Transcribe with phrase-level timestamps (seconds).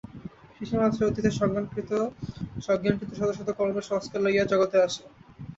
[0.55, 1.91] শিশুমাত্রই অতীতে সজ্ঞানকৃত
[2.65, 3.29] শত
[3.37, 5.03] শত কর্মের সংস্কার লইয়া জগতে আসে।